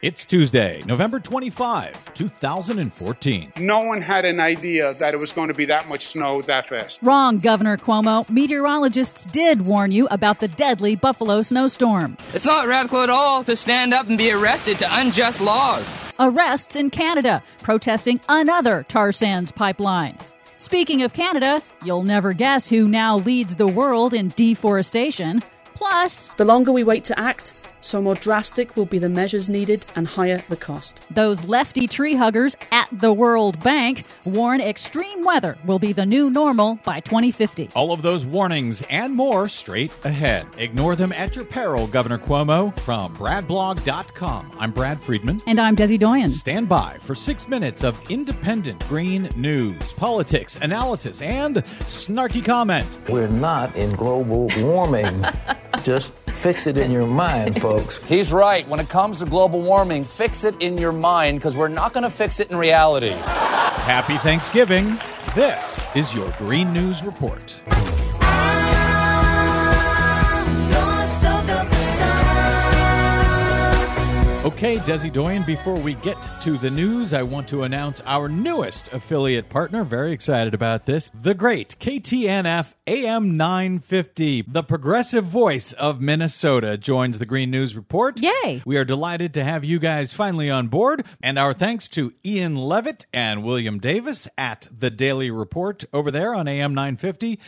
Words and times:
It's 0.00 0.24
Tuesday, 0.24 0.80
November 0.86 1.18
25, 1.18 2.14
2014. 2.14 3.52
No 3.56 3.80
one 3.80 4.00
had 4.00 4.24
an 4.24 4.38
idea 4.38 4.94
that 4.94 5.12
it 5.12 5.18
was 5.18 5.32
going 5.32 5.48
to 5.48 5.54
be 5.54 5.64
that 5.64 5.88
much 5.88 6.06
snow 6.06 6.40
that 6.42 6.68
fast. 6.68 7.00
Wrong, 7.02 7.38
Governor 7.38 7.76
Cuomo. 7.76 8.28
Meteorologists 8.30 9.26
did 9.26 9.62
warn 9.66 9.90
you 9.90 10.06
about 10.12 10.38
the 10.38 10.46
deadly 10.46 10.94
Buffalo 10.94 11.42
snowstorm. 11.42 12.16
It's 12.32 12.46
not 12.46 12.68
radical 12.68 13.02
at 13.02 13.10
all 13.10 13.42
to 13.42 13.56
stand 13.56 13.92
up 13.92 14.06
and 14.08 14.16
be 14.16 14.30
arrested 14.30 14.78
to 14.78 14.86
unjust 14.88 15.40
laws. 15.40 15.84
Arrests 16.20 16.76
in 16.76 16.90
Canada 16.90 17.42
protesting 17.64 18.20
another 18.28 18.84
tar 18.84 19.10
sands 19.10 19.50
pipeline. 19.50 20.16
Speaking 20.58 21.02
of 21.02 21.12
Canada, 21.12 21.60
you'll 21.84 22.04
never 22.04 22.32
guess 22.32 22.68
who 22.68 22.88
now 22.88 23.16
leads 23.16 23.56
the 23.56 23.66
world 23.66 24.14
in 24.14 24.28
deforestation. 24.28 25.42
Plus, 25.74 26.28
The 26.36 26.44
longer 26.44 26.70
we 26.70 26.84
wait 26.84 27.04
to 27.04 27.18
act, 27.18 27.52
so 27.80 28.00
more 28.02 28.14
drastic 28.14 28.76
will 28.76 28.86
be 28.86 28.98
the 28.98 29.08
measures 29.08 29.48
needed 29.48 29.84
and 29.96 30.06
higher 30.06 30.38
the 30.48 30.56
cost. 30.56 31.06
those 31.10 31.44
lefty 31.44 31.86
tree 31.86 32.14
huggers 32.14 32.56
at 32.72 32.88
the 32.92 33.12
World 33.12 33.62
Bank 33.62 34.04
warn 34.24 34.60
extreme 34.60 35.22
weather 35.24 35.56
will 35.64 35.78
be 35.78 35.92
the 35.92 36.06
new 36.06 36.30
normal 36.30 36.76
by 36.84 37.00
2050. 37.00 37.70
All 37.74 37.92
of 37.92 38.02
those 38.02 38.24
warnings 38.26 38.82
and 38.90 39.14
more 39.14 39.48
straight 39.48 39.96
ahead. 40.04 40.46
Ignore 40.58 40.96
them 40.96 41.12
at 41.12 41.36
your 41.36 41.44
peril, 41.44 41.86
Governor 41.86 42.18
Cuomo. 42.18 42.78
From 42.80 43.14
BradBlog.com, 43.16 44.52
I'm 44.58 44.72
Brad 44.72 45.00
Friedman. 45.02 45.40
And 45.46 45.60
I'm 45.60 45.76
Desi 45.76 45.98
Doyen. 45.98 46.30
Stand 46.30 46.68
by 46.68 46.96
for 47.00 47.14
six 47.14 47.48
minutes 47.48 47.84
of 47.84 47.98
independent 48.10 48.86
green 48.88 49.30
news, 49.36 49.92
politics, 49.94 50.56
analysis, 50.60 51.22
and 51.22 51.56
snarky 51.84 52.44
comment. 52.44 52.86
We're 53.08 53.28
not 53.28 53.76
in 53.76 53.94
global 53.96 54.50
warming. 54.58 55.24
Just 55.82 56.14
fix 56.38 56.66
it 56.66 56.78
in 56.78 56.90
your 56.90 57.06
mind, 57.06 57.60
folks. 57.68 57.98
He's 58.04 58.32
right. 58.32 58.66
When 58.68 58.80
it 58.80 58.88
comes 58.88 59.18
to 59.18 59.26
global 59.26 59.60
warming, 59.60 60.04
fix 60.04 60.44
it 60.44 60.60
in 60.62 60.78
your 60.78 60.92
mind 60.92 61.38
because 61.38 61.56
we're 61.56 61.68
not 61.68 61.92
going 61.92 62.04
to 62.04 62.10
fix 62.10 62.40
it 62.40 62.50
in 62.50 62.56
reality. 62.56 63.10
Happy 63.10 64.16
Thanksgiving. 64.18 64.98
This 65.34 65.86
is 65.94 66.14
your 66.14 66.30
Green 66.38 66.72
News 66.72 67.02
Report. 67.02 67.54
Okay, 74.58 74.78
Desi 74.78 75.12
Doyen, 75.12 75.44
before 75.44 75.76
we 75.76 75.94
get 75.94 76.20
to 76.40 76.58
the 76.58 76.68
news, 76.68 77.12
I 77.14 77.22
want 77.22 77.46
to 77.46 77.62
announce 77.62 78.00
our 78.04 78.28
newest 78.28 78.92
affiliate 78.92 79.48
partner. 79.48 79.84
Very 79.84 80.10
excited 80.10 80.52
about 80.52 80.84
this. 80.84 81.12
The 81.14 81.32
great 81.32 81.76
KTNF 81.78 82.74
AM 82.88 83.36
950, 83.36 84.46
the 84.48 84.64
progressive 84.64 85.24
voice 85.24 85.72
of 85.74 86.00
Minnesota, 86.00 86.76
joins 86.76 87.20
the 87.20 87.24
Green 87.24 87.52
News 87.52 87.76
Report. 87.76 88.20
Yay. 88.20 88.60
We 88.66 88.76
are 88.76 88.84
delighted 88.84 89.32
to 89.34 89.44
have 89.44 89.64
you 89.64 89.78
guys 89.78 90.12
finally 90.12 90.50
on 90.50 90.66
board, 90.66 91.04
and 91.22 91.38
our 91.38 91.54
thanks 91.54 91.86
to 91.90 92.12
Ian 92.26 92.56
Levitt 92.56 93.06
and 93.12 93.44
William 93.44 93.78
Davis 93.78 94.26
at 94.36 94.66
the 94.76 94.90
Daily 94.90 95.30
Report 95.30 95.84
over 95.92 96.10
there 96.10 96.34
on 96.34 96.48
AM 96.48 96.74
950. 96.74 97.38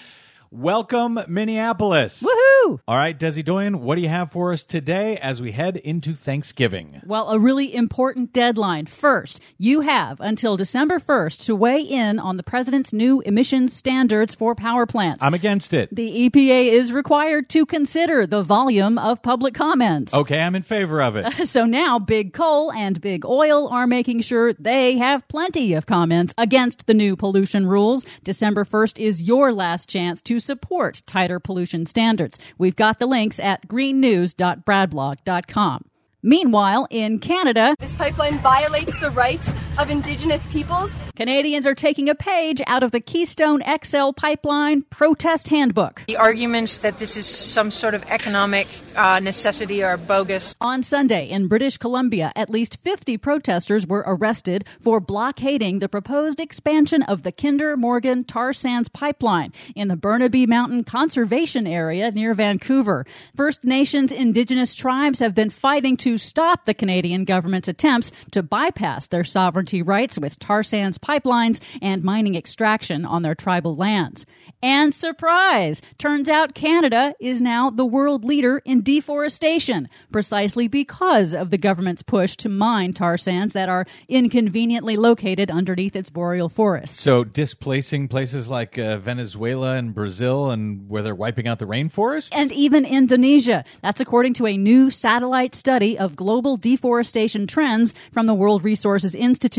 Welcome, 0.53 1.21
Minneapolis. 1.29 2.25
Woohoo! 2.25 2.81
All 2.89 2.97
right, 2.97 3.17
Desi 3.17 3.45
Doyen, 3.45 3.83
what 3.83 3.95
do 3.95 4.01
you 4.03 4.09
have 4.09 4.33
for 4.33 4.53
us 4.53 4.65
today 4.65 5.17
as 5.17 5.41
we 5.41 5.53
head 5.53 5.77
into 5.77 6.13
Thanksgiving? 6.13 7.01
Well, 7.07 7.31
a 7.31 7.39
really 7.39 7.73
important 7.73 8.33
deadline. 8.33 8.87
First, 8.87 9.41
you 9.59 9.83
have 9.83 10.21
until 10.21 10.57
December 10.57 10.99
1st 10.99 11.45
to 11.45 11.55
weigh 11.55 11.83
in 11.83 12.19
on 12.19 12.37
the 12.37 12.43
president's 12.43 12.93
new 12.93 13.21
emissions 13.21 13.73
standards 13.73 14.35
for 14.35 14.57
power 14.57 14.87
plants. 14.87 15.23
I'm 15.25 15.35
against 15.35 15.73
it. 15.73 15.95
the 15.95 16.29
EPA 16.29 16.73
is 16.73 16.93
required 16.93 17.49
to 17.51 17.65
consider 17.65 18.27
the 18.27 18.43
volume 18.43 18.99
of 18.99 19.23
public 19.23 19.55
comments. 19.55 20.13
Okay, 20.13 20.41
I'm 20.41 20.57
in 20.57 20.63
favor 20.63 21.01
of 21.01 21.15
it. 21.17 21.33
So 21.51 21.65
now 21.65 22.01
big 22.01 22.33
coal 22.33 22.73
and 22.73 23.01
big 23.01 23.25
oil 23.25 23.69
are 23.69 23.87
making 23.87 24.23
sure 24.23 24.53
they 24.55 24.99
have 24.99 25.27
plenty 25.29 25.75
of 25.75 25.87
comments 25.87 26.35
against 26.37 26.89
the 26.89 26.95
new 26.95 27.15
pollution 27.15 27.67
rules. 27.67 28.05
December 28.25 28.65
1st 28.65 28.99
is 28.99 29.23
your 29.23 29.53
last 29.53 29.89
chance 29.89 30.21
to 30.23 30.40
support 30.41 31.03
tighter 31.07 31.39
pollution 31.39 31.87
standards. 31.87 32.39
We've 32.59 32.77
got 32.77 32.99
the 32.99 33.07
links 33.07 33.39
at 33.39 33.69
greennews.bradblog.com. 33.69 35.85
Meanwhile, 36.23 36.87
in 36.91 37.19
Canada, 37.19 37.75
This 37.79 37.95
pipeline 37.95 38.39
violates 38.41 38.99
the 39.01 39.11
rights 39.11 39.51
of 39.79 39.91
Indigenous 39.91 40.47
peoples. 40.47 40.93
Canadians 41.17 41.67
are 41.67 41.75
taking 41.75 42.09
a 42.09 42.15
page 42.15 42.63
out 42.67 42.83
of 42.83 42.93
the 42.93 43.01
Keystone 43.01 43.63
XL 43.85 44.13
pipeline 44.13 44.83
protest 44.83 45.49
handbook. 45.49 46.03
The 46.07 46.17
arguments 46.17 46.79
that 46.79 46.99
this 46.99 47.17
is 47.17 47.27
some 47.27 47.71
sort 47.71 47.95
of 47.95 48.05
economic 48.11 48.67
uh, 48.97 49.21
necessity 49.21 49.83
are 49.83 49.97
bogus. 49.97 50.55
On 50.61 50.83
Sunday 50.83 51.29
in 51.29 51.47
British 51.47 51.77
Columbia, 51.77 52.33
at 52.35 52.49
least 52.49 52.79
50 52.81 53.19
protesters 53.19 53.87
were 53.87 54.03
arrested 54.07 54.65
for 54.81 54.99
blockading 54.99 55.79
the 55.79 55.89
proposed 55.89 56.41
expansion 56.41 57.03
of 57.03 57.23
the 57.23 57.33
Kinder 57.33 57.77
Morgan 57.77 58.25
tar 58.25 58.53
sands 58.53 58.89
pipeline 58.89 59.53
in 59.77 59.89
the 59.89 59.97
Burnaby 59.97 60.47
Mountain 60.47 60.85
Conservation 60.85 61.67
Area 61.67 62.11
near 62.11 62.33
Vancouver. 62.33 63.05
First 63.37 63.65
Nations 63.65 64.11
indigenous 64.11 64.75
tribes 64.75 65.21
have 65.21 65.35
been 65.35 65.51
fighting 65.51 65.97
to 65.99 66.17
stop 66.17 66.65
the 66.65 66.75
Canadian 66.75 67.25
government's 67.25 67.69
attempts 67.69 68.11
to 68.31 68.43
bypass 68.43 69.09
their 69.09 69.25
sovereignty 69.61 69.83
rights 69.83 70.19
with 70.19 70.39
tar 70.39 70.63
sands 70.63 70.97
pipelines 70.97 71.61
and 71.83 72.03
mining 72.03 72.35
extraction 72.35 73.05
on 73.05 73.23
their 73.23 73.35
tribal 73.35 73.77
lands. 73.77 74.25
And 74.63 74.95
surprise! 74.95 75.81
Turns 75.99 76.29
out 76.29 76.55
Canada 76.55 77.15
is 77.21 77.41
now 77.41 77.71
the 77.71 77.85
world 77.85 78.25
leader 78.25 78.61
in 78.65 78.83
deforestation, 78.83 79.89
precisely 80.13 80.69
because 80.69 81.35
of 81.35 81.51
the 81.51 81.59
government's 81.59 82.03
push 82.03 82.37
to 82.37 82.49
mine 82.49 82.93
tar 82.93 83.17
sands 83.17 83.53
that 83.55 83.69
are 83.69 83.87
inconveniently 84.09 84.97
located 84.97 85.51
underneath 85.51 85.97
its 85.97 86.11
boreal 86.11 86.49
forests. 86.49 87.01
So, 87.01 87.25
displacing 87.25 88.09
places 88.09 88.49
like 88.49 88.79
uh, 88.79 88.99
Venezuela 88.99 89.77
and 89.77 89.95
Brazil, 89.95 90.51
and 90.51 90.89
where 90.89 91.03
they're 91.03 91.15
wiping 91.15 91.49
out 91.49 91.59
the 91.59 91.67
rainforest? 91.67 92.31
and 92.33 92.53
even 92.53 92.85
Indonesia. 92.85 93.65
That's 93.83 94.01
according 94.01 94.35
to 94.35 94.47
a 94.47 94.57
new 94.57 94.91
satellite 94.91 95.55
study 95.55 95.99
of 95.99 96.17
global 96.17 96.57
deforestation 96.57 97.47
trends 97.47 97.95
from 98.13 98.27
the 98.27 98.35
World 98.35 98.65
Resources 98.65 99.15
Institute. 99.15 99.50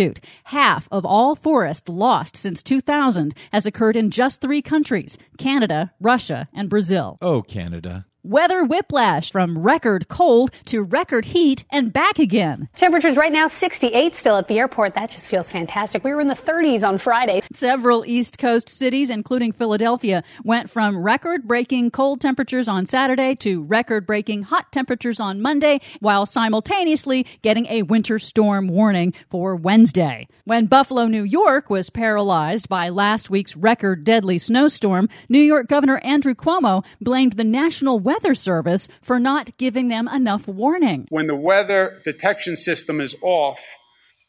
Half 0.45 0.87
of 0.91 1.05
all 1.05 1.35
forest 1.35 1.89
lost 1.89 2.35
since 2.35 2.63
2000 2.63 3.33
has 3.51 3.65
occurred 3.65 3.95
in 3.95 4.11
just 4.11 4.41
three 4.41 4.61
countries 4.61 5.17
Canada, 5.37 5.91
Russia, 5.99 6.47
and 6.53 6.69
Brazil. 6.69 7.17
Oh, 7.21 7.41
Canada. 7.41 8.05
Weather 8.23 8.63
whiplash 8.63 9.31
from 9.31 9.57
record 9.57 10.07
cold 10.07 10.51
to 10.65 10.83
record 10.83 11.25
heat 11.25 11.65
and 11.71 11.91
back 11.91 12.19
again. 12.19 12.69
Temperatures 12.75 13.17
right 13.17 13.31
now 13.31 13.47
68 13.47 14.15
still 14.15 14.37
at 14.37 14.47
the 14.47 14.59
airport. 14.59 14.93
That 14.93 15.09
just 15.09 15.27
feels 15.27 15.51
fantastic. 15.51 16.03
We 16.03 16.13
were 16.13 16.21
in 16.21 16.27
the 16.27 16.35
30s 16.35 16.87
on 16.87 16.99
Friday. 16.99 17.41
Several 17.51 18.05
East 18.05 18.37
Coast 18.37 18.69
cities, 18.69 19.09
including 19.09 19.51
Philadelphia, 19.53 20.23
went 20.43 20.69
from 20.69 20.99
record 20.99 21.47
breaking 21.47 21.89
cold 21.89 22.21
temperatures 22.21 22.67
on 22.67 22.85
Saturday 22.85 23.33
to 23.37 23.63
record 23.63 24.05
breaking 24.05 24.43
hot 24.43 24.71
temperatures 24.71 25.19
on 25.19 25.41
Monday, 25.41 25.81
while 25.99 26.27
simultaneously 26.27 27.25
getting 27.41 27.65
a 27.65 27.81
winter 27.81 28.19
storm 28.19 28.67
warning 28.67 29.15
for 29.29 29.55
Wednesday. 29.55 30.27
When 30.45 30.67
Buffalo, 30.67 31.07
New 31.07 31.23
York 31.23 31.71
was 31.71 31.89
paralyzed 31.89 32.69
by 32.69 32.89
last 32.89 33.31
week's 33.31 33.57
record 33.57 34.03
deadly 34.03 34.37
snowstorm, 34.37 35.09
New 35.27 35.41
York 35.41 35.67
Governor 35.67 35.97
Andrew 36.03 36.35
Cuomo 36.35 36.85
blamed 36.99 37.33
the 37.33 37.43
National 37.43 37.99
Weather 38.11 38.35
Service 38.35 38.89
for 39.01 39.19
not 39.19 39.55
giving 39.57 39.87
them 39.87 40.09
enough 40.09 40.45
warning. 40.45 41.07
When 41.09 41.27
the 41.27 41.35
weather 41.35 42.01
detection 42.03 42.57
system 42.57 42.99
is 42.99 43.15
off, 43.23 43.59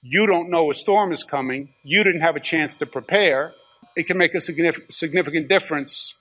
you 0.03 0.25
don't 0.29 0.51
know 0.51 0.71
a 0.71 0.75
storm 0.75 1.11
is 1.11 1.25
coming, 1.25 1.75
you 1.83 2.05
didn't 2.05 2.21
have 2.21 2.37
a 2.37 2.41
chance 2.41 2.77
to 2.77 2.87
prepare, 2.87 3.53
it 3.97 4.07
can 4.07 4.19
make 4.19 4.35
a 4.37 4.41
significant 4.41 5.49
difference, 5.49 6.15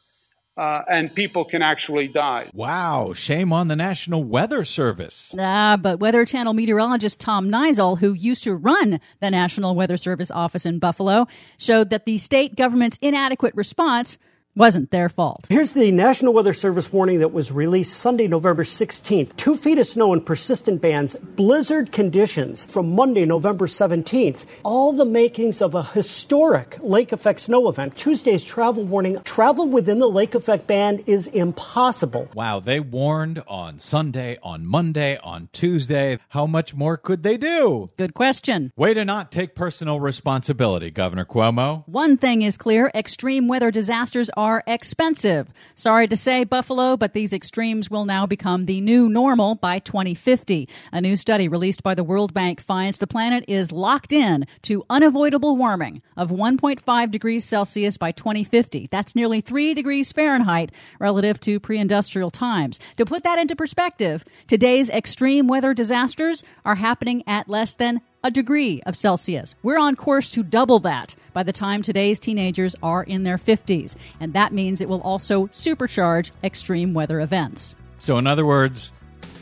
uh, 0.57 0.81
and 0.89 1.13
people 1.13 1.45
can 1.45 1.61
actually 1.61 2.07
die. 2.07 2.49
Wow, 2.51 3.13
shame 3.13 3.53
on 3.53 3.67
the 3.67 3.75
National 3.75 4.23
Weather 4.23 4.65
Service. 4.65 5.31
Ah, 5.37 5.77
but 5.79 5.99
Weather 5.99 6.25
Channel 6.25 6.53
meteorologist 6.53 7.19
Tom 7.19 7.47
Niziol, 7.47 7.99
who 7.99 8.13
used 8.13 8.43
to 8.43 8.55
run 8.55 8.99
the 9.19 9.29
National 9.29 9.75
Weather 9.75 9.97
Service 9.97 10.31
office 10.31 10.65
in 10.65 10.79
Buffalo, 10.79 11.27
showed 11.59 11.91
that 11.91 12.05
the 12.05 12.17
state 12.17 12.55
government's 12.55 12.97
inadequate 13.03 13.53
response 13.53 14.17
wasn't 14.55 14.91
their 14.91 15.09
fault. 15.09 15.45
Here's 15.49 15.71
the 15.73 15.91
National 15.91 16.33
Weather 16.33 16.53
Service 16.53 16.91
warning 16.91 17.19
that 17.19 17.33
was 17.33 17.51
released 17.51 17.97
Sunday, 17.97 18.27
November 18.27 18.63
16th. 18.63 19.35
Two 19.35 19.55
feet 19.55 19.77
of 19.77 19.87
snow 19.87 20.13
and 20.13 20.25
persistent 20.25 20.81
bands, 20.81 21.15
blizzard 21.15 21.91
conditions 21.91 22.65
from 22.65 22.93
Monday, 22.93 23.25
November 23.25 23.67
17th. 23.67 24.45
All 24.63 24.93
the 24.93 25.05
makings 25.05 25.61
of 25.61 25.75
a 25.75 25.83
historic 25.83 26.77
lake 26.81 27.11
effect 27.11 27.39
snow 27.41 27.69
event. 27.69 27.95
Tuesday's 27.95 28.43
travel 28.43 28.83
warning 28.83 29.19
travel 29.23 29.67
within 29.67 29.99
the 29.99 30.09
lake 30.09 30.35
effect 30.35 30.67
band 30.67 31.03
is 31.07 31.27
impossible. 31.27 32.29
Wow, 32.35 32.59
they 32.59 32.79
warned 32.79 33.43
on 33.47 33.79
Sunday, 33.79 34.37
on 34.43 34.65
Monday, 34.65 35.17
on 35.23 35.49
Tuesday. 35.53 36.19
How 36.29 36.45
much 36.45 36.73
more 36.73 36.97
could 36.97 37.23
they 37.23 37.37
do? 37.37 37.89
Good 37.97 38.13
question. 38.13 38.71
Way 38.75 38.93
to 38.93 39.05
not 39.05 39.31
take 39.31 39.55
personal 39.55 39.99
responsibility, 39.99 40.91
Governor 40.91 41.25
Cuomo. 41.25 41.87
One 41.87 42.17
thing 42.17 42.41
is 42.41 42.57
clear 42.57 42.91
extreme 42.93 43.47
weather 43.47 43.71
disasters 43.71 44.29
are 44.41 44.63
expensive. 44.65 45.47
Sorry 45.75 46.07
to 46.07 46.17
say, 46.17 46.43
Buffalo, 46.43 46.97
but 46.97 47.13
these 47.13 47.31
extremes 47.31 47.91
will 47.91 48.05
now 48.05 48.25
become 48.25 48.65
the 48.65 48.81
new 48.81 49.07
normal 49.07 49.53
by 49.53 49.77
2050. 49.77 50.67
A 50.91 50.99
new 50.99 51.15
study 51.15 51.47
released 51.47 51.83
by 51.83 51.93
the 51.93 52.03
World 52.03 52.33
Bank 52.33 52.59
finds 52.59 52.97
the 52.97 53.05
planet 53.05 53.45
is 53.47 53.71
locked 53.71 54.11
in 54.11 54.47
to 54.63 54.83
unavoidable 54.89 55.55
warming 55.55 56.01
of 56.17 56.31
1.5 56.31 57.11
degrees 57.11 57.45
Celsius 57.45 57.97
by 57.97 58.11
2050. 58.11 58.87
That's 58.89 59.15
nearly 59.15 59.41
3 59.41 59.75
degrees 59.75 60.11
Fahrenheit 60.11 60.71
relative 60.99 61.39
to 61.41 61.59
pre 61.59 61.77
industrial 61.77 62.31
times. 62.31 62.79
To 62.97 63.05
put 63.05 63.21
that 63.21 63.37
into 63.37 63.55
perspective, 63.55 64.23
today's 64.47 64.89
extreme 64.89 65.45
weather 65.45 65.75
disasters 65.75 66.43
are 66.65 66.75
happening 66.75 67.23
at 67.27 67.47
less 67.47 67.75
than 67.75 68.01
a 68.23 68.31
degree 68.31 68.81
of 68.87 68.95
Celsius. 68.95 69.53
We're 69.61 69.79
on 69.79 69.95
course 69.95 70.31
to 70.31 70.41
double 70.41 70.79
that 70.79 71.15
by 71.33 71.43
the 71.43 71.53
time 71.53 71.81
today's 71.81 72.19
teenagers 72.19 72.75
are 72.81 73.03
in 73.03 73.23
their 73.23 73.37
50s. 73.37 73.95
And 74.19 74.33
that 74.33 74.53
means 74.53 74.81
it 74.81 74.89
will 74.89 75.01
also 75.01 75.47
supercharge 75.47 76.31
extreme 76.43 76.93
weather 76.93 77.19
events. 77.19 77.75
So, 77.99 78.17
in 78.17 78.27
other 78.27 78.45
words, 78.45 78.91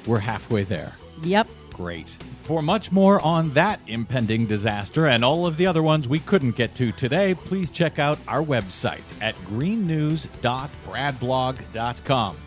we're 0.06 0.20
halfway 0.20 0.64
there. 0.64 0.94
Yep. 1.24 1.48
Great. 1.72 2.10
For 2.44 2.62
much 2.62 2.92
more 2.92 3.22
on 3.22 3.54
that 3.54 3.80
impending 3.88 4.46
disaster 4.46 5.08
and 5.08 5.24
all 5.24 5.46
of 5.46 5.56
the 5.56 5.68
other 5.68 5.84
ones 5.84 6.10
we 6.10 6.20
couldn't 6.20 6.56
get 6.56 6.76
to 6.76 6.92
today, 6.92 7.36
please 7.36 7.70
check 7.70 8.00
out 8.00 8.20
our 8.28 8.44
website 8.44 9.04
at 9.22 9.36
greennews.bradblog.com. 9.46 12.38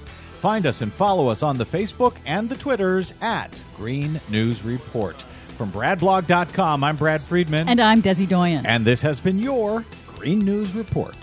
Find 0.40 0.66
us 0.66 0.80
and 0.80 0.92
follow 0.92 1.28
us 1.28 1.44
on 1.44 1.56
the 1.56 1.64
Facebook 1.64 2.16
and 2.26 2.48
the 2.48 2.56
Twitters 2.56 3.14
at 3.20 3.60
Green 3.76 4.20
News 4.28 4.64
Report. 4.64 5.24
From 5.62 5.70
bradblog.com, 5.70 6.82
I'm 6.82 6.96
Brad 6.96 7.20
Friedman. 7.20 7.68
And 7.68 7.80
I'm 7.80 8.02
Desi 8.02 8.28
Doyen. 8.28 8.66
And 8.66 8.84
this 8.84 9.00
has 9.02 9.20
been 9.20 9.38
your 9.38 9.84
Green 10.08 10.40
News 10.40 10.74
Report. 10.74 11.14